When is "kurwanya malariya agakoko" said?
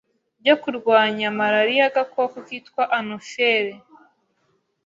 0.61-2.37